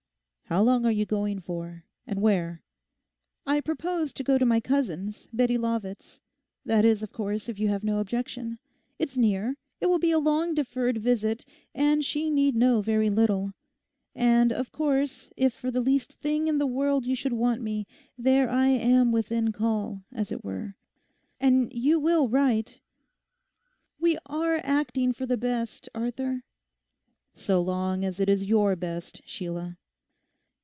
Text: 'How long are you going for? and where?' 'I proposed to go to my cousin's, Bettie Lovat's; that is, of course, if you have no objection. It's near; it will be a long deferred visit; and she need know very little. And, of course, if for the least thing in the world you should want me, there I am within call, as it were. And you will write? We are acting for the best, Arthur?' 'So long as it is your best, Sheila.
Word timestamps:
'How 0.45 0.61
long 0.63 0.85
are 0.85 0.91
you 0.91 1.05
going 1.05 1.39
for? 1.39 1.85
and 2.05 2.21
where?' 2.21 2.61
'I 3.45 3.61
proposed 3.61 4.17
to 4.17 4.23
go 4.25 4.37
to 4.37 4.45
my 4.45 4.59
cousin's, 4.59 5.29
Bettie 5.31 5.57
Lovat's; 5.57 6.19
that 6.65 6.83
is, 6.83 7.01
of 7.01 7.13
course, 7.13 7.47
if 7.47 7.57
you 7.57 7.69
have 7.69 7.85
no 7.85 7.99
objection. 7.99 8.59
It's 8.99 9.15
near; 9.15 9.55
it 9.79 9.85
will 9.85 9.97
be 9.99 10.11
a 10.11 10.19
long 10.19 10.53
deferred 10.53 10.97
visit; 10.97 11.45
and 11.73 12.03
she 12.03 12.29
need 12.29 12.57
know 12.57 12.81
very 12.81 13.09
little. 13.09 13.53
And, 14.13 14.51
of 14.51 14.73
course, 14.73 15.31
if 15.37 15.53
for 15.53 15.71
the 15.71 15.79
least 15.79 16.15
thing 16.15 16.49
in 16.49 16.57
the 16.57 16.67
world 16.67 17.05
you 17.05 17.15
should 17.15 17.31
want 17.31 17.61
me, 17.61 17.87
there 18.17 18.49
I 18.49 18.67
am 18.67 19.13
within 19.13 19.53
call, 19.53 20.01
as 20.11 20.33
it 20.33 20.43
were. 20.43 20.75
And 21.39 21.71
you 21.71 21.97
will 21.97 22.27
write? 22.27 22.81
We 24.01 24.17
are 24.25 24.59
acting 24.65 25.13
for 25.13 25.25
the 25.25 25.37
best, 25.37 25.87
Arthur?' 25.95 26.43
'So 27.33 27.61
long 27.61 28.03
as 28.03 28.19
it 28.19 28.27
is 28.27 28.43
your 28.43 28.75
best, 28.75 29.21
Sheila. 29.25 29.77